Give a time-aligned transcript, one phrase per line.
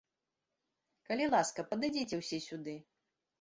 [1.09, 2.75] Калі ласка, падыдзіце ўсе сюды!